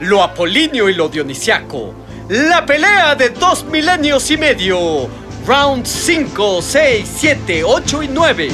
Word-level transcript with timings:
Lo 0.00 0.22
apolíneo 0.22 0.88
y 0.88 0.94
lo 0.94 1.08
dionisiaco. 1.08 1.94
La 2.28 2.64
pelea 2.64 3.14
de 3.14 3.30
dos 3.30 3.64
milenios 3.64 4.30
y 4.30 4.36
medio. 4.36 5.08
Round 5.46 5.86
5, 5.86 6.60
6, 6.60 7.08
7, 7.16 7.64
8 7.64 8.02
y 8.02 8.08
9. 8.08 8.48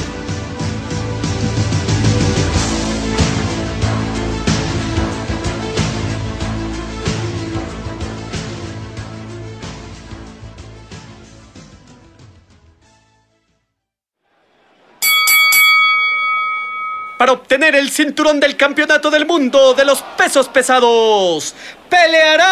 Para 17.17 17.31
obtener 17.31 17.75
el 17.75 17.89
cinturón 17.89 18.39
del 18.39 18.55
campeonato 18.57 19.09
del 19.09 19.25
mundo 19.25 19.73
de 19.73 19.85
los 19.85 20.01
pesos 20.17 20.47
pesados. 20.49 21.55
Pelearán 21.89 22.45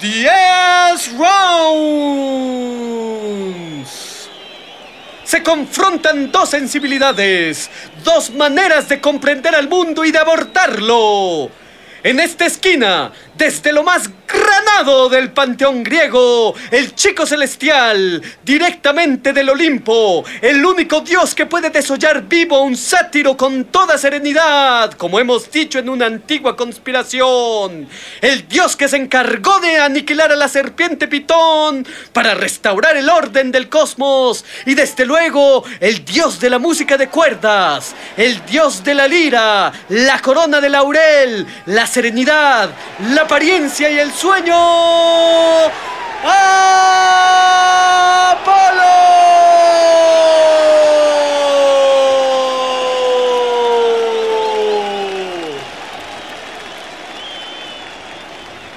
10 0.00 1.18
rounds. 1.18 2.46
Se 5.24 5.42
confrontan 5.42 6.30
dos 6.30 6.50
sensibilidades, 6.50 7.70
dos 8.04 8.30
maneras 8.30 8.88
de 8.88 9.00
comprender 9.00 9.54
al 9.54 9.68
mundo 9.68 10.04
y 10.04 10.12
de 10.12 10.18
abordarlo. 10.18 11.50
En 12.02 12.20
esta 12.20 12.46
esquina, 12.46 13.10
desde 13.34 13.72
lo 13.72 13.82
más 13.82 14.08
granado 14.28 15.08
del 15.08 15.32
panteón 15.32 15.82
griego, 15.82 16.54
el 16.70 16.94
chico 16.94 17.26
celestial, 17.26 18.22
directamente 18.44 19.32
del 19.32 19.50
Olimpo, 19.50 20.24
el 20.40 20.64
único 20.64 21.00
dios 21.00 21.34
que 21.34 21.46
puede 21.46 21.70
desollar 21.70 22.22
vivo 22.22 22.56
a 22.56 22.62
un 22.62 22.76
sátiro 22.76 23.36
con 23.36 23.66
toda 23.66 23.98
serenidad, 23.98 24.92
como 24.92 25.18
hemos 25.18 25.50
dicho 25.50 25.78
en 25.78 25.88
una 25.88 26.06
antigua 26.06 26.56
conspiración. 26.56 27.88
El 28.20 28.46
dios 28.48 28.76
que 28.76 28.88
se 28.88 28.96
encargó 28.96 29.58
de 29.60 29.78
aniquilar 29.78 30.32
a 30.32 30.36
la 30.36 30.48
serpiente 30.48 31.08
Pitón 31.08 31.86
para 32.12 32.34
restaurar 32.34 32.96
el 32.96 33.08
orden 33.08 33.50
del 33.50 33.68
cosmos. 33.68 34.44
Y 34.64 34.74
desde 34.74 35.06
luego, 35.06 35.64
el 35.80 36.04
dios 36.04 36.40
de 36.40 36.50
la 36.50 36.58
música 36.58 36.96
de 36.96 37.08
cuerdas, 37.08 37.94
el 38.16 38.44
dios 38.46 38.84
de 38.84 38.94
la 38.94 39.08
lira, 39.08 39.72
la 39.88 40.20
corona 40.20 40.60
de 40.60 40.68
laurel, 40.68 41.46
la 41.66 41.85
serenidad, 41.86 42.70
la 43.14 43.22
apariencia 43.22 43.90
y 43.90 43.98
el 43.98 44.12
sueño. 44.12 44.56
¡Apolo! 46.24 46.46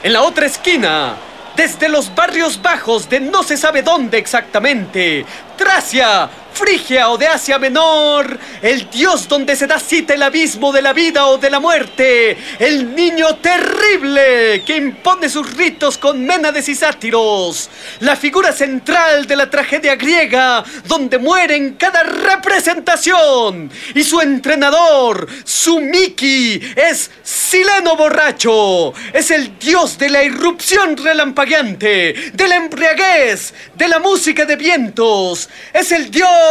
En 0.02 0.14
la 0.14 0.22
otra 0.22 0.46
esquina, 0.46 1.16
desde 1.56 1.90
los 1.90 2.16
barrios 2.16 2.62
bajos 2.62 3.10
de 3.10 3.20
no 3.20 3.44
se 3.44 3.58
sabe 3.58 3.82
dónde 3.82 4.18
exactamente, 4.18 5.26
Tracia, 5.58 6.30
Frigia 6.60 7.10
o 7.10 7.18
de 7.18 7.26
Asia 7.26 7.58
Menor, 7.58 8.38
el 8.62 8.90
dios 8.90 9.30
donde 9.30 9.56
se 9.56 9.66
da 9.66 9.80
cita 9.80 10.14
el 10.14 10.22
abismo 10.22 10.74
de 10.74 10.82
la 10.82 10.92
vida 10.92 11.26
o 11.28 11.38
de 11.38 11.50
la 11.50 11.62
muerte, 11.62 12.38
el 12.60 12.94
niño 12.94 13.38
terrible 13.38 14.62
que 14.66 14.76
impone 14.76 15.30
sus 15.30 15.56
ritos 15.56 15.98
con 15.98 16.26
ménades 16.26 16.68
y 16.68 16.76
sátiros, 16.76 17.70
la 18.02 18.18
figura 18.18 18.52
central 18.52 19.26
de 19.26 19.38
la 19.38 19.50
tragedia 19.50 19.96
griega, 19.96 20.62
donde 20.84 21.18
muere 21.18 21.56
en 21.56 21.76
cada 21.76 22.04
representación, 22.04 23.72
y 23.96 24.04
su 24.04 24.20
entrenador, 24.20 25.30
su 25.46 25.80
Miki, 25.80 26.60
es 26.76 27.10
Sileno 27.24 27.96
Borracho, 27.96 28.94
es 29.14 29.32
el 29.32 29.58
dios 29.58 29.98
de 29.98 30.10
la 30.10 30.26
irrupción 30.26 30.98
relampagueante, 30.98 32.32
de 32.34 32.48
la 32.50 32.58
embriaguez, 32.58 33.54
de 33.76 33.88
la 33.88 34.00
música 34.00 34.44
de 34.44 34.58
vientos, 34.58 35.48
es 35.74 35.94
el 35.94 36.12
dios 36.12 36.49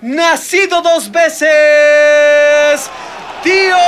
nacido 0.00 0.82
dos 0.82 1.10
veces, 1.10 2.90
Dionisio. 3.44 3.78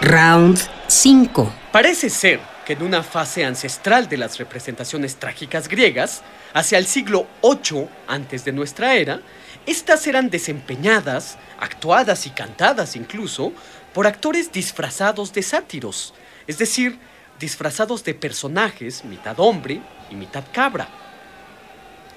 Round 0.00 0.58
5. 0.86 1.52
Parece 1.70 2.08
ser 2.08 2.40
que 2.64 2.72
en 2.74 2.82
una 2.82 3.02
fase 3.02 3.44
ancestral 3.44 4.08
de 4.08 4.16
las 4.16 4.38
representaciones 4.38 5.16
trágicas 5.16 5.68
griegas, 5.68 6.22
hacia 6.54 6.78
el 6.78 6.86
siglo 6.86 7.26
VIII 7.42 7.88
antes 8.06 8.44
de 8.44 8.52
nuestra 8.52 8.94
era, 8.94 9.20
estas 9.66 10.06
eran 10.06 10.30
desempeñadas, 10.30 11.36
actuadas 11.60 12.26
y 12.26 12.30
cantadas 12.30 12.96
incluso 12.96 13.52
por 13.92 14.06
actores 14.06 14.52
disfrazados 14.52 15.32
de 15.32 15.42
sátiros, 15.42 16.14
es 16.46 16.58
decir, 16.58 16.98
disfrazados 17.38 18.04
de 18.04 18.14
personajes 18.14 19.04
mitad 19.04 19.38
hombre 19.40 19.80
y 20.10 20.14
mitad 20.14 20.44
cabra. 20.52 20.88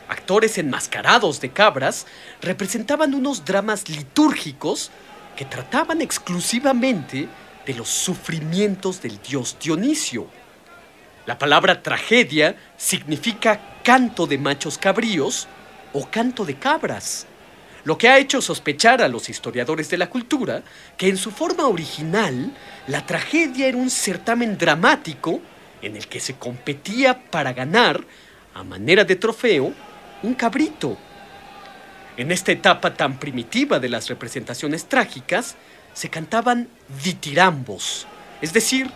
Actores 0.09 0.57
enmascarados 0.57 1.39
de 1.39 1.51
cabras 1.51 2.05
representaban 2.41 3.13
unos 3.13 3.45
dramas 3.45 3.87
litúrgicos 3.87 4.91
que 5.35 5.45
trataban 5.45 6.01
exclusivamente 6.01 7.29
de 7.65 7.73
los 7.73 7.89
sufrimientos 7.89 9.01
del 9.01 9.21
dios 9.21 9.55
Dionisio. 9.61 10.27
La 11.25 11.37
palabra 11.37 11.81
tragedia 11.81 12.57
significa 12.77 13.79
canto 13.83 14.27
de 14.27 14.37
machos 14.37 14.77
cabríos 14.77 15.47
o 15.93 16.09
canto 16.09 16.43
de 16.45 16.55
cabras 16.57 17.27
lo 17.83 17.97
que 17.97 18.09
ha 18.09 18.17
hecho 18.17 18.41
sospechar 18.41 19.01
a 19.01 19.07
los 19.07 19.29
historiadores 19.29 19.89
de 19.89 19.97
la 19.97 20.09
cultura 20.09 20.63
que 20.97 21.09
en 21.09 21.17
su 21.17 21.31
forma 21.31 21.67
original 21.67 22.55
la 22.87 23.05
tragedia 23.05 23.67
era 23.67 23.77
un 23.77 23.89
certamen 23.89 24.57
dramático 24.57 25.41
en 25.81 25.95
el 25.95 26.07
que 26.07 26.19
se 26.19 26.35
competía 26.35 27.29
para 27.31 27.53
ganar, 27.53 28.03
a 28.53 28.63
manera 28.63 29.03
de 29.03 29.15
trofeo, 29.15 29.73
un 30.23 30.33
cabrito. 30.35 30.97
En 32.17 32.31
esta 32.31 32.51
etapa 32.51 32.93
tan 32.93 33.17
primitiva 33.19 33.79
de 33.79 33.89
las 33.89 34.09
representaciones 34.09 34.85
trágicas, 34.85 35.55
se 35.93 36.09
cantaban 36.09 36.69
ditirambos, 37.03 38.05
es 38.41 38.53
decir, 38.53 38.89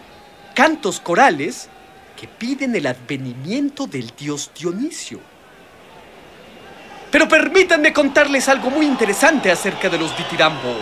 cantos 0.53 0.99
corales 0.99 1.69
que 2.15 2.27
piden 2.27 2.75
el 2.75 2.87
advenimiento 2.87 3.87
del 3.87 4.11
dios 4.17 4.51
Dionisio. 4.57 5.19
Pero 7.15 7.29
permítanme 7.29 7.93
contarles 7.93 8.49
algo 8.49 8.69
muy 8.69 8.85
interesante 8.85 9.49
acerca 9.49 9.87
de 9.87 9.97
los 9.97 10.17
ditirambos. 10.17 10.75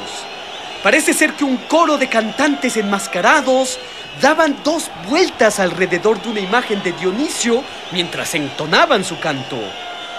Parece 0.82 1.14
ser 1.14 1.34
que 1.34 1.44
un 1.44 1.58
coro 1.58 2.00
de 2.00 2.10
cantantes 2.10 2.76
enmascarados 2.76 3.78
daban 4.20 4.58
dos 4.64 4.90
vueltas 5.08 5.60
alrededor 5.60 6.20
de 6.24 6.30
una 6.30 6.40
imagen 6.40 6.82
de 6.82 6.94
Dionisio 6.94 7.64
mientras 7.92 8.34
entonaban 8.34 9.04
su 9.04 9.20
canto. 9.20 9.60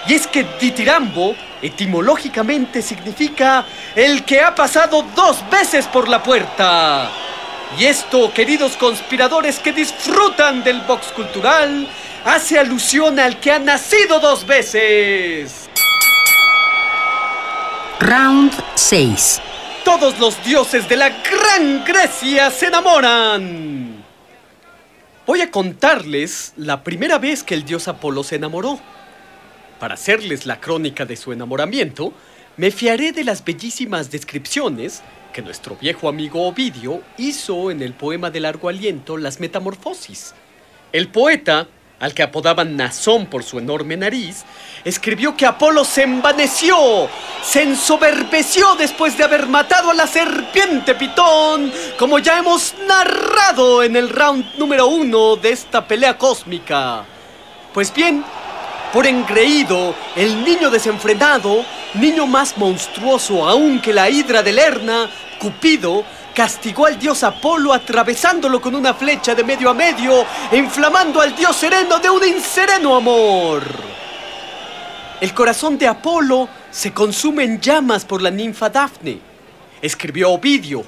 Y 0.06 0.14
es 0.14 0.28
que 0.28 0.46
ditirambo 0.61 1.34
etimológicamente 1.61 2.81
significa 2.81 3.64
el 3.96 4.25
que 4.25 4.40
ha 4.40 4.55
pasado 4.55 5.05
dos 5.17 5.43
veces 5.50 5.88
por 5.88 6.08
la 6.08 6.22
puerta. 6.22 7.10
Y 7.76 7.87
esto, 7.87 8.32
queridos 8.32 8.76
conspiradores 8.76 9.58
que 9.58 9.72
disfrutan 9.72 10.62
del 10.62 10.81
box 10.82 11.08
cultural, 11.08 11.88
hace 12.25 12.56
alusión 12.56 13.19
al 13.19 13.40
que 13.40 13.50
ha 13.50 13.58
nacido 13.58 14.20
dos 14.20 14.46
veces. 14.46 15.63
Round 18.00 18.52
6. 18.75 19.41
Todos 19.85 20.19
los 20.19 20.43
dioses 20.44 20.88
de 20.88 20.96
la 20.96 21.11
Gran 21.11 21.85
Grecia 21.85 22.50
se 22.50 22.67
enamoran. 22.67 24.05
Voy 25.25 25.41
a 25.41 25.50
contarles 25.50 26.52
la 26.56 26.82
primera 26.82 27.19
vez 27.19 27.44
que 27.44 27.55
el 27.55 27.64
dios 27.64 27.87
Apolo 27.87 28.25
se 28.25 28.37
enamoró. 28.37 28.81
Para 29.79 29.94
hacerles 29.94 30.44
la 30.44 30.61
crónica 30.61 31.06
de 31.06 31.17
su 31.17 31.32
enamoramiento, 31.32 32.12
me 32.56 32.73
fiaré 32.73 33.12
de 33.12 33.23
las 33.23 33.44
bellísimas 33.44 34.11
descripciones 34.11 35.02
que 35.32 35.43
nuestro 35.43 35.76
viejo 35.76 36.08
amigo 36.08 36.49
Ovidio 36.49 37.00
hizo 37.17 37.70
en 37.70 37.81
el 37.81 37.94
poema 37.94 38.31
de 38.31 38.41
largo 38.41 38.69
aliento 38.69 39.17
Las 39.17 39.38
Metamorfosis. 39.38 40.35
El 40.93 41.08
poeta, 41.08 41.69
al 42.00 42.14
que 42.14 42.23
apodaban 42.23 42.76
Nazón 42.76 43.26
por 43.26 43.43
su 43.43 43.58
enorme 43.58 43.96
nariz, 43.96 44.44
escribió 44.85 45.37
que 45.37 45.46
Apolo 45.46 45.85
se 45.85 46.02
envaneció, 46.02 46.76
se 47.43 47.62
ensoberbeció 47.62 48.75
después 48.75 49.17
de 49.17 49.25
haber 49.25 49.46
matado 49.46 49.91
a 49.91 49.94
la 49.94 50.06
serpiente 50.06 50.94
Pitón, 50.94 51.73
como 51.99 52.19
ya 52.19 52.38
hemos 52.38 52.75
narrado 52.87 53.82
en 53.82 53.96
el 53.96 54.11
round 54.11 54.56
número 54.56 54.87
uno 54.87 55.37
de 55.37 55.50
esta 55.50 55.87
pelea 55.87 56.19
cósmica. 56.19 57.05
Pues 57.73 57.93
bien, 57.94 58.25
por 58.93 59.06
engreído, 59.06 59.94
el 60.14 60.44
niño 60.44 60.70
desenfrenado, 60.70 61.64
niño 61.94 62.26
más 62.26 62.56
monstruoso 62.56 63.49
aún 63.49 63.81
que 63.81 63.93
la 63.93 64.08
hidra 64.08 64.43
de 64.43 64.52
Lerna, 64.52 65.11
Cupido, 65.38 66.05
castigó 66.34 66.86
al 66.86 66.98
dios 66.98 67.22
Apolo 67.22 67.72
atravesándolo 67.72 68.60
con 68.60 68.75
una 68.75 68.92
flecha 68.92 69.34
de 69.34 69.44
medio 69.44 69.70
a 69.70 69.75
medio 69.75 70.26
inflamando 70.52 71.20
al 71.20 71.34
dios 71.34 71.56
sereno 71.56 71.98
de 72.00 72.10
un 72.10 72.26
insereno 72.26 72.96
amor. 72.96 73.62
El 75.20 75.32
corazón 75.32 75.78
de 75.78 75.86
Apolo 75.86 76.48
se 76.70 76.92
consume 76.92 77.44
en 77.44 77.60
llamas 77.60 78.04
por 78.04 78.20
la 78.20 78.31
ninfa 78.31 78.69
Dafne. 78.69 79.20
Escribió 79.81 80.32
Ovidio. 80.32 80.84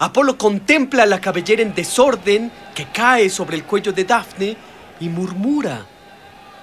Apolo 0.00 0.36
contempla 0.36 1.06
la 1.06 1.20
cabellera 1.20 1.62
en 1.62 1.74
desorden 1.74 2.50
que 2.74 2.86
cae 2.86 3.30
sobre 3.30 3.56
el 3.56 3.64
cuello 3.64 3.92
de 3.92 4.04
Dafne 4.04 4.56
y 5.00 5.08
murmura. 5.08 5.86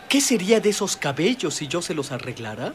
¿Qué 0.08 0.22
sería 0.22 0.60
de 0.60 0.70
esos 0.70 0.96
cabellos 0.98 1.56
si 1.56 1.68
yo 1.68 1.82
se 1.82 1.94
los 1.94 2.12
arreglara? 2.12 2.74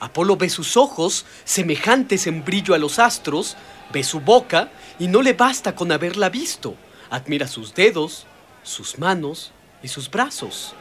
Apolo 0.00 0.36
ve 0.36 0.48
sus 0.48 0.76
ojos, 0.76 1.26
semejantes 1.44 2.26
en 2.26 2.44
brillo 2.44 2.74
a 2.74 2.78
los 2.78 2.98
astros, 2.98 3.56
ve 3.92 4.04
su 4.04 4.20
boca 4.20 4.70
y 4.98 5.08
no 5.08 5.22
le 5.22 5.32
basta 5.32 5.74
con 5.74 5.90
haberla 5.90 6.28
visto. 6.28 6.74
Admira 7.10 7.48
sus 7.48 7.74
dedos, 7.74 8.26
sus 8.62 8.98
manos 8.98 9.50
y 9.82 9.88
sus 9.88 10.10
brazos. 10.10 10.74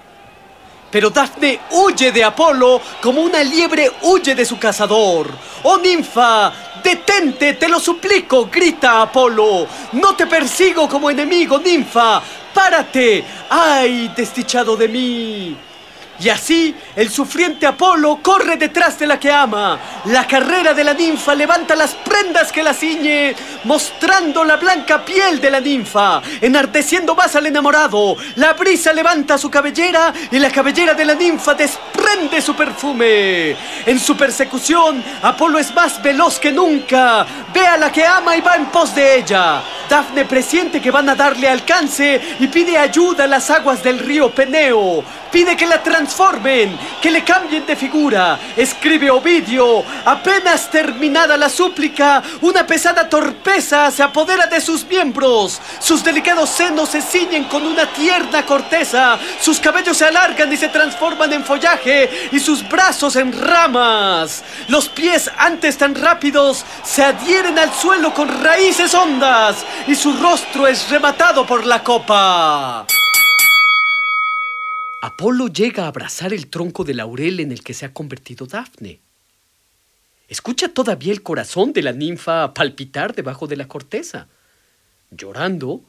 Pero 0.92 1.10
Dafne 1.10 1.60
huye 1.72 2.12
de 2.12 2.24
Apolo 2.24 2.80
como 3.02 3.22
una 3.22 3.44
liebre 3.44 3.92
huye 4.04 4.36
de 4.36 4.46
su 4.46 4.58
cazador. 4.58 5.30
¡Oh 5.64 5.78
ninfa! 5.78 6.54
¡Detente, 6.81 7.54
te 7.54 7.68
lo 7.68 7.80
suplico! 7.80 8.48
grita 8.50 9.02
Apolo. 9.02 9.68
No 9.94 10.16
te 10.16 10.28
persigo 10.28 10.88
como 10.88 11.10
enemigo, 11.10 11.60
ninfa. 11.60 12.22
¡Párate! 12.54 13.24
¡Ay, 13.50 14.14
desdichado 14.16 14.78
de 14.78 14.88
mí! 14.88 15.58
Y 16.19 16.30
así 16.30 16.75
el 16.96 17.12
sufriente 17.12 17.68
Apolo 17.68 18.19
corre 18.24 18.58
detrás 18.58 18.98
de 18.98 19.06
la 19.06 19.19
que 19.19 19.31
ama. 19.31 19.80
La 20.06 20.25
carrera 20.25 20.74
de 20.74 20.84
la 20.84 20.94
ninfa 20.94 21.36
levanta 21.36 21.75
las 21.75 21.94
prendas 21.94 22.52
que 22.52 22.64
la 22.64 22.74
ciñe, 22.74 23.36
mostrando 23.66 24.44
la 24.44 24.58
blanca 24.58 25.06
piel 25.06 25.40
de 25.40 25.52
la 25.52 25.60
ninfa, 25.60 26.22
enardeciendo 26.42 27.14
más 27.14 27.36
al 27.36 27.46
enamorado. 27.46 28.16
La 28.36 28.54
brisa 28.54 28.94
levanta 28.94 29.38
su 29.38 29.50
cabellera 29.52 30.12
y 30.31 30.40
la 30.40 30.50
cabellera 30.50 30.94
de 30.96 31.06
la 31.06 31.14
ninfa 31.14 31.54
desprende 31.54 32.42
su 32.42 32.56
perfume. 32.56 33.56
En 33.86 34.00
su 34.00 34.18
persecución, 34.18 35.04
Apolo 35.22 35.60
es 35.60 35.74
más 35.74 36.02
veloz 36.02 36.40
que 36.40 36.52
nunca. 36.52 37.25
Ve 37.54 37.66
a 37.66 37.78
la 37.78 37.92
que 37.92 38.06
ama 38.06 38.36
y 38.36 38.42
va 38.42 38.56
en 38.56 38.66
pos 38.68 38.96
de 38.96 39.19
ella. 39.19 39.62
Dafne 39.89 40.25
presiente 40.25 40.81
que 40.81 40.92
van 40.92 41.07
a 41.07 41.16
darle 41.16 41.48
alcance 41.48 42.19
y 42.39 42.48
pide 42.48 42.78
ayuda 42.78 43.24
a 43.24 43.28
las 43.28 43.50
aguas 43.50 43.81
del 43.81 44.00
río 44.00 44.30
Peneo. 44.30 45.04
Pide 45.31 45.56
que 45.56 45.66
la 45.66 45.81
transformen, 45.81 46.78
que 47.01 47.12
le 47.12 47.24
cambien 47.24 47.66
de 47.66 47.75
figura. 47.75 48.39
Escribe 48.56 49.10
Ovidio. 49.10 49.84
Apenas 50.06 50.69
terminada 50.69 51.38
la 51.38 51.50
súplica, 51.50 52.22
una 52.42 52.66
pesada 52.66 53.07
torpeza 53.07 53.89
se 53.92 54.04
apodera 54.04 54.48
de 54.48 54.60
sus 54.60 54.86
miembros. 54.86 55.62
Sus 55.80 56.04
delicados 56.04 56.50
senos 56.50 56.90
se 56.90 57.01
ciñen 57.01 57.45
con 57.45 57.66
una 57.66 57.86
tierna 57.94 58.45
corteza. 58.45 59.18
Sus 59.40 59.60
cabellos 59.60 59.98
se 59.98 60.06
alargan 60.06 60.51
y 60.51 60.57
se 60.57 60.69
transforman 60.69 61.31
en 61.31 61.45
follaje 61.45 62.30
y 62.31 62.40
sus 62.40 62.68
brazos 62.68 63.16
en 63.16 63.31
ramas. 63.31 64.44
Los 64.68 64.90
pies, 64.90 65.30
antes 65.38 65.78
tan 65.78 65.95
rápidos, 65.95 66.66
se 66.83 67.04
adhieren 67.04 67.57
al 67.57 67.74
suelo 67.74 68.13
con 68.13 68.44
raíces 68.44 68.94
hondas 68.94 69.66
y 69.85 69.95
su 69.95 70.13
rostro 70.13 70.68
es 70.68 70.89
rematado 70.89 71.45
por 71.45 71.65
la 71.65 71.83
copa. 71.83 72.88
Apolo 75.01 75.47
llega 75.47 75.83
a 75.83 75.88
abrazar 75.88 76.33
el 76.33 76.47
tronco 76.47 76.83
de 76.83 76.94
laurel 76.94 77.39
en 77.39 77.51
el 77.51 77.63
que 77.63 77.74
se 77.74 77.85
ha 77.85 77.94
convertido 77.94 78.47
Dafne. 78.47 79.00
Escucha 80.27 80.69
todavía 80.69 81.13
el 81.13 81.24
corazón 81.24 81.71
de 81.71 81.83
la 81.83 81.94
ninfa 81.94 82.53
palpitar 82.53 83.13
debajo 83.15 83.47
de 83.47 83.56
la 83.56 83.68
corteza. 83.68 84.27
Llorando, 85.12 85.81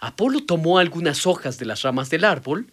Apolo 0.00 0.44
tomó 0.44 0.78
algunas 0.78 1.26
hojas 1.26 1.58
de 1.58 1.64
las 1.64 1.82
ramas 1.82 2.10
del 2.10 2.24
árbol 2.24 2.70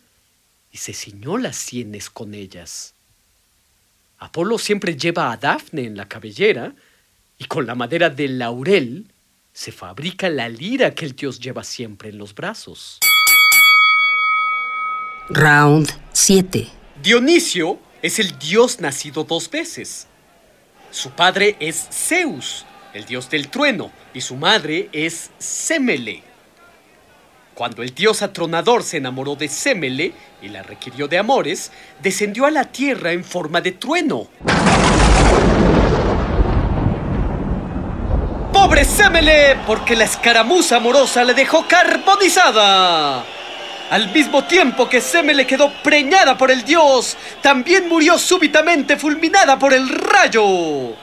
y 0.71 0.77
se 0.77 0.93
ciñó 0.93 1.37
las 1.37 1.55
sienes 1.55 2.09
con 2.09 2.33
ellas. 2.33 2.93
Apolo 4.17 4.57
siempre 4.57 4.97
lleva 4.97 5.31
a 5.31 5.37
Dafne 5.37 5.83
en 5.83 5.95
la 5.95 6.07
cabellera 6.07 6.73
y 7.37 7.45
con 7.45 7.65
la 7.65 7.75
madera 7.75 8.09
del 8.09 8.39
laurel 8.39 9.12
se 9.53 9.71
fabrica 9.71 10.29
la 10.29 10.50
lira 10.50 10.95
que 10.95 11.05
el 11.05 11.15
dios 11.15 11.39
lleva 11.39 11.63
siempre 11.63 12.09
en 12.09 12.17
los 12.17 12.33
brazos. 12.33 13.00
Round 15.29 15.89
7. 16.11 16.67
Dionisio 17.01 17.79
es 18.01 18.19
el 18.19 18.38
dios 18.39 18.81
nacido 18.81 19.23
dos 19.23 19.50
veces. 19.50 20.07
Su 20.89 21.11
padre 21.11 21.55
es 21.59 21.88
Zeus, 21.91 22.65
el 22.94 23.05
dios 23.05 23.29
del 23.29 23.50
trueno, 23.50 23.91
y 24.13 24.21
su 24.21 24.35
madre 24.35 24.89
es 24.91 25.29
Semele. 25.38 26.23
Cuando 27.53 27.83
el 27.83 27.94
dios 27.94 28.23
atronador 28.23 28.83
se 28.83 28.97
enamoró 28.97 29.35
de 29.35 29.47
Semele 29.47 30.13
y 30.41 30.50
la 30.50 30.63
requirió 30.63 31.07
de 31.07 31.19
amores, 31.19 31.71
descendió 32.01 32.45
a 32.45 32.51
la 32.51 32.65
tierra 32.65 33.11
en 33.11 33.23
forma 33.23 33.61
de 33.61 33.73
trueno. 33.73 34.27
¡Pobre 38.63 38.86
Semele! 38.86 39.57
Porque 39.68 39.94
la 39.94 40.06
escaramuza 40.06 40.77
amorosa 40.77 41.21
le 41.25 41.33
dejó 41.33 41.68
carbonizada. 41.68 43.21
Al 43.89 44.10
mismo 44.13 44.45
tiempo 44.45 44.88
que 44.88 45.01
Semele 45.01 45.45
quedó 45.45 45.69
preñada 45.83 46.38
por 46.38 46.50
el 46.50 46.63
dios, 46.63 47.18
también 47.42 47.89
murió 47.89 48.18
súbitamente 48.18 48.95
fulminada 48.95 49.60
por 49.60 49.74
el 49.74 49.89
rayo. 49.89 50.95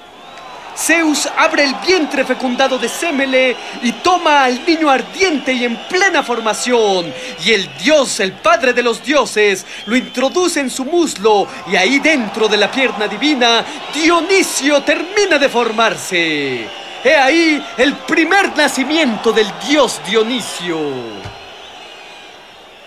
Zeus 0.74 1.28
abre 1.36 1.64
el 1.64 1.74
vientre 1.86 2.24
fecundado 2.24 2.78
de 2.78 2.88
Semele 2.88 3.54
y 3.82 3.92
toma 3.92 4.44
al 4.44 4.64
niño 4.64 4.88
ardiente 4.88 5.52
y 5.52 5.66
en 5.66 5.76
plena 5.86 6.22
formación. 6.22 7.12
Y 7.44 7.52
el 7.52 7.68
dios, 7.76 8.20
el 8.20 8.32
padre 8.32 8.72
de 8.72 8.82
los 8.82 9.04
dioses, 9.04 9.66
lo 9.84 9.96
introduce 9.96 10.60
en 10.60 10.70
su 10.70 10.86
muslo 10.86 11.46
y 11.70 11.76
ahí 11.76 11.98
dentro 11.98 12.48
de 12.48 12.56
la 12.56 12.70
pierna 12.70 13.06
divina, 13.06 13.62
Dionisio 13.92 14.82
termina 14.82 15.38
de 15.38 15.48
formarse. 15.50 16.79
He 17.02 17.14
ahí 17.14 17.64
el 17.78 17.96
primer 17.96 18.54
nacimiento 18.54 19.32
del 19.32 19.46
dios 19.66 20.02
Dionisio. 20.06 20.78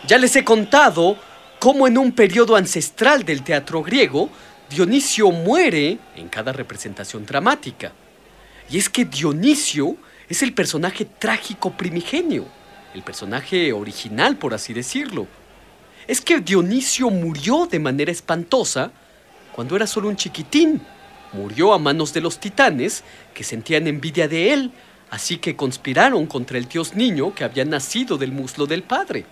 Ya 0.05 0.19
les 0.19 0.35
he 0.35 0.43
contado 0.43 1.17
cómo 1.57 1.87
en 1.87 1.97
un 1.97 2.11
periodo 2.11 2.55
ancestral 2.55 3.25
del 3.25 3.41
teatro 3.41 3.81
griego, 3.81 4.29
Dionisio 4.69 5.31
muere 5.31 5.97
en 6.15 6.29
cada 6.29 6.53
representación 6.53 7.25
dramática. 7.25 7.91
Y 8.69 8.77
es 8.77 8.87
que 8.87 9.05
Dionisio 9.05 9.97
es 10.29 10.43
el 10.43 10.53
personaje 10.53 11.05
trágico 11.05 11.71
primigenio, 11.71 12.45
el 12.93 13.01
personaje 13.01 13.73
original, 13.73 14.37
por 14.37 14.53
así 14.53 14.73
decirlo. 14.73 15.25
Es 16.05 16.21
que 16.21 16.39
Dionisio 16.39 17.09
murió 17.09 17.65
de 17.65 17.79
manera 17.79 18.11
espantosa 18.11 18.91
cuando 19.53 19.75
era 19.75 19.87
solo 19.87 20.07
un 20.07 20.17
chiquitín. 20.17 20.81
Murió 21.33 21.73
a 21.73 21.79
manos 21.79 22.13
de 22.13 22.21
los 22.21 22.39
titanes 22.39 23.03
que 23.33 23.43
sentían 23.43 23.87
envidia 23.87 24.27
de 24.27 24.53
él, 24.53 24.71
así 25.09 25.37
que 25.37 25.55
conspiraron 25.55 26.27
contra 26.27 26.57
el 26.57 26.67
dios 26.67 26.95
niño 26.95 27.33
que 27.33 27.43
había 27.43 27.65
nacido 27.65 28.17
del 28.17 28.31
muslo 28.31 28.65
del 28.65 28.83
padre. 28.83 29.25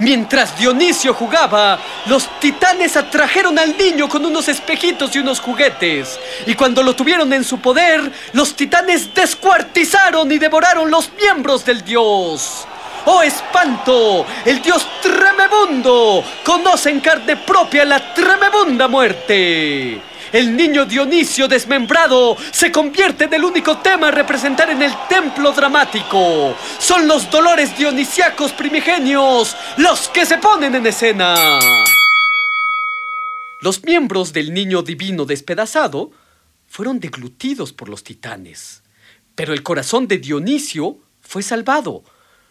Mientras 0.00 0.56
Dionisio 0.56 1.12
jugaba, 1.12 1.80
los 2.06 2.38
titanes 2.38 2.96
atrajeron 2.96 3.58
al 3.58 3.76
niño 3.76 4.08
con 4.08 4.24
unos 4.24 4.46
espejitos 4.46 5.14
y 5.16 5.18
unos 5.18 5.40
juguetes. 5.40 6.20
Y 6.46 6.54
cuando 6.54 6.84
lo 6.84 6.94
tuvieron 6.94 7.32
en 7.32 7.42
su 7.42 7.58
poder, 7.58 8.12
los 8.32 8.54
titanes 8.54 9.12
descuartizaron 9.12 10.30
y 10.30 10.38
devoraron 10.38 10.88
los 10.88 11.10
miembros 11.20 11.64
del 11.64 11.84
dios. 11.84 12.64
¡Oh 13.06 13.22
espanto! 13.22 14.24
El 14.44 14.62
dios 14.62 14.86
Tremebundo 15.02 16.22
conoce 16.44 16.90
en 16.90 17.00
carne 17.00 17.36
propia 17.36 17.84
la 17.84 18.14
tremebunda 18.14 18.86
muerte. 18.86 20.00
El 20.32 20.56
niño 20.56 20.84
Dionisio 20.84 21.48
desmembrado 21.48 22.36
se 22.52 22.70
convierte 22.70 23.24
en 23.24 23.34
el 23.34 23.44
único 23.44 23.78
tema 23.78 24.08
a 24.08 24.10
representar 24.10 24.68
en 24.68 24.82
el 24.82 24.92
templo 25.08 25.52
dramático. 25.52 26.54
Son 26.78 27.08
los 27.08 27.30
dolores 27.30 27.76
dionisiacos 27.78 28.52
primigenios 28.52 29.56
los 29.78 30.08
que 30.08 30.26
se 30.26 30.36
ponen 30.36 30.74
en 30.74 30.86
escena. 30.86 31.34
Los 33.60 33.82
miembros 33.84 34.34
del 34.34 34.52
niño 34.52 34.82
divino 34.82 35.24
despedazado 35.24 36.10
fueron 36.66 37.00
deglutidos 37.00 37.72
por 37.72 37.88
los 37.88 38.04
titanes. 38.04 38.82
Pero 39.34 39.54
el 39.54 39.62
corazón 39.62 40.08
de 40.08 40.18
Dionisio 40.18 40.98
fue 41.22 41.42
salvado, 41.42 42.04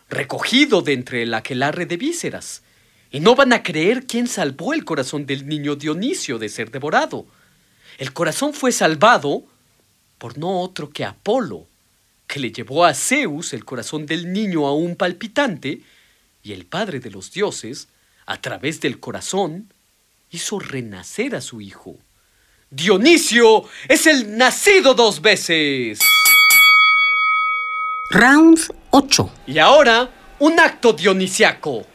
recogido 0.09 0.81
de 0.81 0.93
entre 0.93 1.23
el 1.23 1.33
aquelarre 1.33 1.85
de 1.85 1.97
vísceras. 1.97 2.63
Y 3.11 3.19
no 3.19 3.35
van 3.35 3.53
a 3.53 3.61
creer 3.61 4.07
quién 4.07 4.27
salvó 4.27 4.73
el 4.73 4.83
corazón 4.83 5.27
del 5.27 5.47
niño 5.47 5.75
Dionisio 5.75 6.39
de 6.39 6.49
ser 6.49 6.71
devorado. 6.71 7.27
El 7.97 8.13
corazón 8.13 8.53
fue 8.53 8.71
salvado 8.71 9.43
por 10.19 10.37
no 10.37 10.61
otro 10.61 10.91
que 10.91 11.03
Apolo, 11.03 11.65
que 12.27 12.39
le 12.39 12.51
llevó 12.51 12.85
a 12.85 12.93
Zeus 12.93 13.53
el 13.53 13.65
corazón 13.65 14.05
del 14.05 14.31
niño 14.31 14.67
aún 14.67 14.95
palpitante, 14.95 15.81
y 16.43 16.53
el 16.53 16.65
padre 16.65 16.99
de 16.99 17.09
los 17.09 17.31
dioses, 17.31 17.87
a 18.25 18.39
través 18.39 18.81
del 18.81 18.99
corazón, 18.99 19.73
hizo 20.29 20.59
renacer 20.59 21.35
a 21.35 21.41
su 21.41 21.59
hijo. 21.59 21.97
Dionisio 22.69 23.63
es 23.87 24.05
el 24.05 24.37
nacido 24.37 24.93
dos 24.93 25.21
veces. 25.21 25.99
Round 28.11 28.59
8. 28.91 29.31
Y 29.47 29.57
ahora, 29.57 30.09
un 30.39 30.59
acto 30.59 30.93
dionisiaco. 30.93 31.85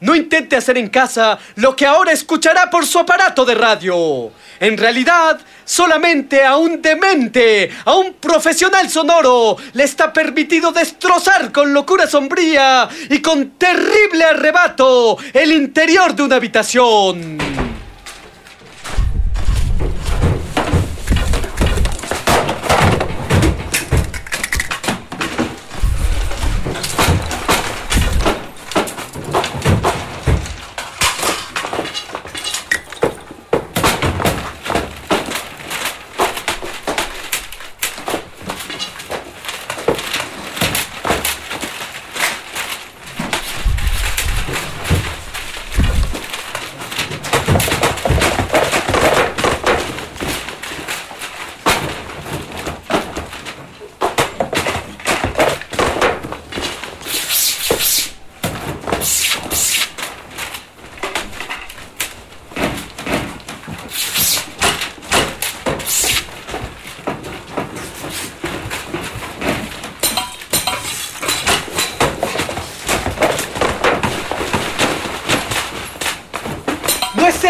No 0.00 0.14
intente 0.14 0.56
hacer 0.56 0.78
en 0.78 0.88
casa 0.88 1.38
lo 1.56 1.74
que 1.74 1.84
ahora 1.86 2.12
escuchará 2.12 2.70
por 2.70 2.86
su 2.86 2.98
aparato 2.98 3.44
de 3.44 3.54
radio. 3.54 4.30
En 4.60 4.76
realidad, 4.76 5.40
solamente 5.64 6.44
a 6.44 6.56
un 6.56 6.80
demente, 6.80 7.70
a 7.84 7.94
un 7.94 8.14
profesional 8.14 8.88
sonoro, 8.88 9.56
le 9.72 9.84
está 9.84 10.12
permitido 10.12 10.70
destrozar 10.70 11.50
con 11.52 11.72
locura 11.72 12.06
sombría 12.06 12.88
y 13.10 13.20
con 13.20 13.50
terrible 13.50 14.24
arrebato 14.24 15.18
el 15.32 15.52
interior 15.52 16.14
de 16.14 16.22
una 16.22 16.36
habitación. 16.36 17.67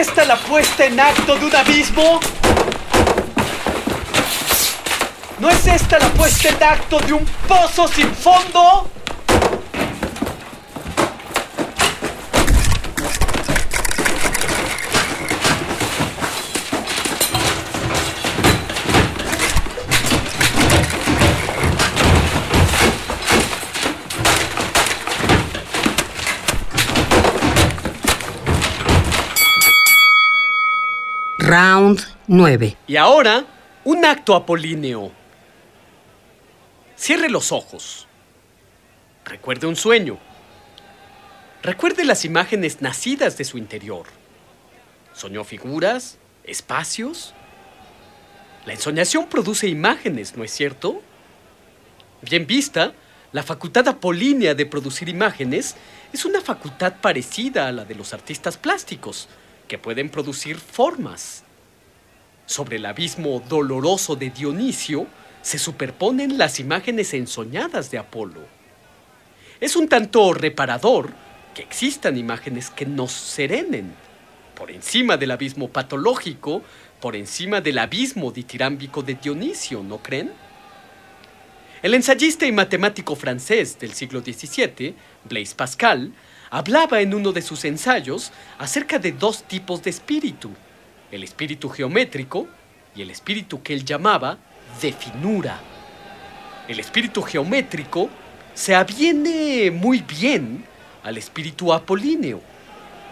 Esta 0.01 0.25
la 0.25 0.37
puesta 0.37 0.85
en 0.85 1.01
acto 1.01 1.37
de 1.37 1.47
un 1.47 1.57
abismo? 1.57 2.21
¿No 5.41 5.51
es 5.51 5.67
esta 5.67 5.99
la 5.99 6.09
puesta 6.11 6.49
en 6.51 6.63
acto 6.63 7.01
de 7.01 7.13
un 7.15 7.25
pozo 7.49 7.89
sin 7.89 8.15
fondo? 8.15 8.89
Round 31.49 32.07
9. 32.27 32.77
Y 32.87 32.97
ahora, 32.97 33.43
un 33.85 34.05
acto 34.05 34.35
apolíneo. 34.35 35.11
Cierre 36.95 37.31
los 37.31 37.53
ojos. 37.53 38.07
Recuerde 39.25 39.67
un 39.67 39.75
sueño. 39.75 40.19
Recuerde 41.63 42.05
las 42.05 42.27
imágenes 42.27 42.83
nacidas 42.83 43.39
de 43.39 43.47
su 43.47 43.57
interior. 43.57 44.05
¿Soñó 45.15 45.43
figuras? 45.43 46.19
¿Espacios? 46.45 47.33
La 48.67 48.75
ensoñación 48.75 49.27
produce 49.27 49.69
imágenes, 49.69 50.37
¿no 50.37 50.45
es 50.45 50.53
cierto? 50.53 51.01
Bien 52.21 52.47
vista, 52.47 52.93
la 53.33 53.43
facultad 53.43 53.89
apolínea 53.89 54.55
de 54.55 54.67
producir 54.67 55.09
imágenes 55.09 55.77
es 56.13 56.27
una 56.27 56.43
facultad 56.43 56.97
parecida 57.01 57.69
a 57.69 57.73
la 57.73 57.87
de 57.87 57.95
los 57.95 58.13
artistas 58.13 58.59
plásticos, 58.59 59.31
que 59.69 59.79
pueden 59.79 60.09
producir 60.09 60.57
formas. 60.57 61.45
Sobre 62.47 62.77
el 62.77 62.87
abismo 62.87 63.43
doloroso 63.49 64.17
de 64.17 64.31
Dionisio 64.31 65.07
se 65.43 65.59
superponen 65.59 66.39
las 66.39 66.59
imágenes 66.59 67.15
ensoñadas 67.15 67.91
de 67.91 67.99
Apolo. 67.99 68.41
Es 69.61 69.77
un 69.77 69.89
tanto 69.89 70.33
reparador 70.33 71.13
que 71.55 71.63
existan 71.63 72.17
imágenes 72.17 72.71
que 72.71 72.87
nos 72.87 73.13
serenen, 73.13 73.93
por 74.55 74.71
encima 74.71 75.17
del 75.17 75.31
abismo 75.31 75.69
patológico, 75.69 76.63
por 77.01 77.15
encima 77.15 77.61
del 77.61 77.79
abismo 77.79 78.33
ditirámbico 78.33 79.03
de 79.03 79.15
Dionisio, 79.15 79.83
¿no 79.83 79.99
creen? 79.99 80.33
El 81.81 81.95
ensayista 81.95 82.45
y 82.45 82.51
matemático 82.51 83.15
francés 83.15 83.79
del 83.79 83.93
siglo 83.93 84.21
XVII, 84.21 84.97
Blaise 85.25 85.55
Pascal, 85.55 86.13
hablaba 86.51 87.01
en 87.01 87.15
uno 87.15 87.33
de 87.33 87.43
sus 87.43 87.65
ensayos 87.65 88.33
acerca 88.59 88.99
de 88.99 89.13
dos 89.13 89.45
tipos 89.45 89.83
de 89.83 89.91
espíritu, 89.91 90.51
el 91.11 91.25
espíritu 91.25 91.69
geométrico 91.69 92.49
y 92.95 93.03
el 93.03 93.11
espíritu 93.11 93.63
que 93.63 93.75
él 93.75 93.85
llamaba 93.85 94.39
de 94.81 94.93
finura. 94.93 95.61
El 96.67 96.81
espíritu 96.81 97.23
geométrico 97.23 98.09
se 98.55 98.75
aviene 98.75 99.71
muy 99.71 100.01
bien 100.03 100.65
al 101.03 101.17
espíritu 101.17 101.73
apolíneo. 101.73 102.41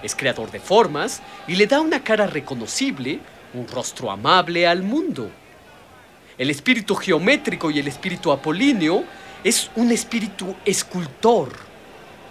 Es 0.02 0.14
creador 0.14 0.50
de 0.50 0.61
formas 0.61 1.23
y 1.47 1.57
le 1.57 1.66
da 1.66 1.81
una 1.81 2.02
cara 2.02 2.26
reconocible, 2.26 3.21
un 3.55 3.66
rostro 3.66 4.11
amable 4.11 4.66
al 4.66 4.83
mundo. 4.83 5.31
El 6.37 6.50
espíritu 6.50 6.95
geométrico 6.95 7.71
y 7.71 7.78
el 7.78 7.88
espíritu 7.88 8.31
apolíneo 8.31 9.05
es 9.43 9.71
un 9.76 9.90
espíritu 9.90 10.55
escultor. 10.64 11.75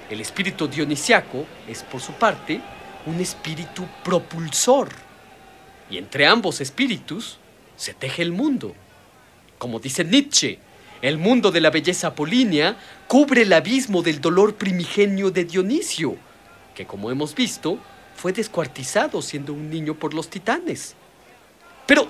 El 0.10 0.22
espíritu 0.22 0.68
dionisiaco 0.68 1.46
es, 1.68 1.84
por 1.84 2.00
su 2.00 2.14
parte, 2.14 2.62
un 3.06 3.20
espíritu 3.20 3.86
propulsor. 4.04 4.90
Y 5.90 5.98
entre 5.98 6.28
ambos 6.28 6.62
espíritus 6.62 7.38
se 7.76 7.94
teje 7.94 8.22
el 8.22 8.32
mundo. 8.32 8.76
Como 9.58 9.80
dice 9.80 10.04
Nietzsche, 10.04 10.60
el 11.02 11.18
mundo 11.18 11.52
de 11.52 11.62
la 11.62 11.70
belleza 11.70 12.08
apolínea 12.08 12.78
cubre 13.08 13.44
el 13.44 13.54
abismo 13.54 14.02
del 14.02 14.22
dolor 14.22 14.56
primigenio 14.56 15.32
de 15.32 15.46
Dionisio, 15.46 16.16
que 16.74 16.86
como 16.86 17.12
hemos 17.12 17.34
visto, 17.36 17.80
fue 18.16 18.32
descuartizado 18.32 19.22
siendo 19.22 19.54
un 19.54 19.70
niño 19.70 19.96
por 19.96 20.14
los 20.14 20.30
titanes. 20.30 20.96
Pero, 21.86 22.08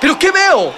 ¿pero 0.00 0.18
qué 0.18 0.30
veo? 0.30 0.72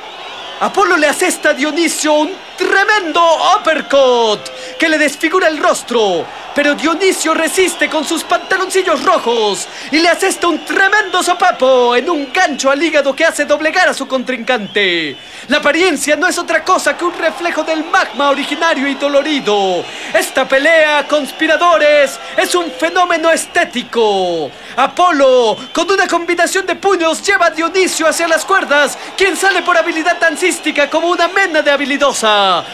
Apolo 0.60 0.96
le 0.96 1.06
asesta 1.06 1.50
a 1.50 1.54
Dionisio 1.54 2.12
un 2.12 2.32
tremendo 2.56 3.20
uppercut 3.56 4.40
que 4.80 4.88
le 4.88 4.96
desfigura 4.96 5.46
el 5.46 5.58
rostro. 5.58 6.24
Pero 6.54 6.74
Dionisio 6.74 7.34
resiste 7.34 7.88
con 7.88 8.04
sus 8.04 8.24
pantaloncillos 8.24 9.04
rojos 9.04 9.68
y 9.92 10.00
le 10.00 10.08
asesta 10.08 10.48
un 10.48 10.64
tremendo 10.64 11.22
sopapo 11.22 11.94
en 11.94 12.08
un 12.08 12.32
gancho 12.32 12.70
al 12.70 12.82
hígado 12.82 13.14
que 13.14 13.26
hace 13.26 13.44
doblegar 13.44 13.88
a 13.88 13.94
su 13.94 14.08
contrincante. 14.08 15.16
La 15.48 15.58
apariencia 15.58 16.16
no 16.16 16.26
es 16.26 16.38
otra 16.38 16.64
cosa 16.64 16.96
que 16.96 17.04
un 17.04 17.12
reflejo 17.12 17.62
del 17.62 17.84
magma 17.84 18.30
originario 18.30 18.88
y 18.88 18.94
dolorido. 18.94 19.84
Esta 20.14 20.48
pelea, 20.48 21.06
conspiradores, 21.06 22.18
es 22.36 22.54
un 22.54 22.70
fenómeno 22.72 23.30
estético. 23.30 24.50
Apolo, 24.76 25.56
con 25.74 25.90
una 25.90 26.08
combinación 26.08 26.64
de 26.66 26.74
puños, 26.74 27.22
lleva 27.22 27.46
a 27.46 27.50
Dionisio 27.50 28.08
hacia 28.08 28.26
las 28.26 28.44
cuerdas, 28.44 28.96
quien 29.16 29.36
sale 29.36 29.62
por 29.62 29.76
habilidad 29.76 30.18
dancística 30.18 30.88
como 30.88 31.08
una 31.08 31.28
mena 31.28 31.60
de 31.60 31.70
habilidosa. 31.70 32.64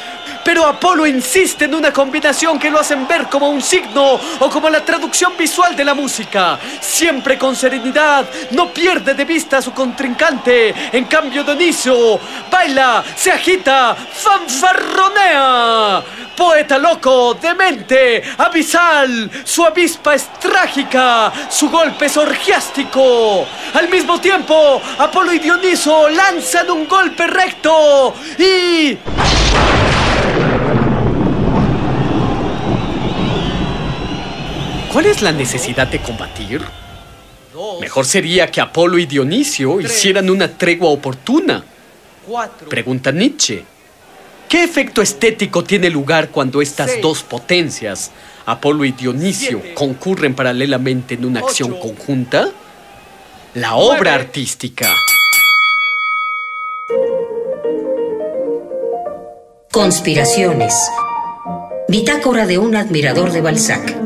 Pero 0.47 0.65
Apolo 0.65 1.05
insiste 1.05 1.65
en 1.65 1.75
una 1.75 1.93
combinación 1.93 2.57
que 2.57 2.71
lo 2.71 2.79
hacen 2.79 3.09
ver 3.09 3.26
como 3.26 3.49
un 3.49 3.61
signo 3.61 4.21
o 4.38 4.49
como 4.49 4.71
la 4.71 4.85
traducción 4.85 5.33
visual 5.37 5.75
de 5.75 5.85
la 5.85 5.93
música. 5.93 6.57
Siempre 6.81 7.37
con 7.37 7.57
serenidad, 7.57 8.25
no 8.53 8.73
pierde 8.73 9.15
de 9.15 9.25
vista 9.25 9.59
a 9.59 9.62
su 9.62 9.73
contrincante. 9.73 10.73
En 10.93 11.07
cambio, 11.07 11.43
Dionisio 11.43 12.21
baila, 12.49 13.03
se 13.17 13.33
agita, 13.33 13.97
fanfarronea. 13.97 16.05
Poeta 16.37 16.79
loco, 16.79 17.35
demente, 17.35 18.23
abisal, 18.38 19.29
su 19.43 19.65
avispa 19.65 20.15
es 20.15 20.33
trágica, 20.35 21.33
su 21.50 21.69
golpe 21.69 22.07
es 22.07 22.17
orgiástico. 22.17 23.45
Al 23.75 23.88
mismo 23.88 24.21
tiempo, 24.21 24.81
Apolo 24.97 25.33
y 25.33 25.41
Dioniso 25.41 26.09
lanzan 26.09 26.71
un 26.71 26.87
golpe 26.87 27.26
recto 27.26 28.15
y... 28.38 28.97
¿Cuál 34.97 35.05
es 35.05 35.21
la 35.21 35.31
necesidad 35.31 35.88
de 35.88 36.00
combatir? 36.00 36.62
Mejor 37.83 38.07
sería 38.07 38.50
que 38.50 38.62
Apolo 38.62 38.97
y 38.97 39.05
Dionisio 39.05 39.79
hicieran 39.79 40.31
una 40.31 40.49
tregua 40.49 40.88
oportuna. 40.88 41.62
Pregunta 42.71 43.12
Nietzsche. 43.12 43.62
¿Qué 44.49 44.65
efecto 44.65 45.03
estético 45.03 45.62
tiene 45.65 45.91
lugar 45.91 46.31
cuando 46.31 46.62
estas 46.62 46.99
dos 47.03 47.23
potencias, 47.23 48.11
Apolo 48.47 48.87
y 48.87 48.93
Dionisio, 48.93 49.61
concurren 49.75 50.35
paralelamente 50.35 51.12
en 51.12 51.26
una 51.26 51.41
acción 51.41 51.79
conjunta? 51.79 52.49
La 53.53 53.75
obra 53.75 54.15
artística. 54.15 54.88
Conspiraciones. 59.71 60.75
Bitácora 61.87 62.47
de 62.47 62.57
un 62.57 62.76
admirador 62.76 63.31
de 63.31 63.43
Balzac. 63.43 64.06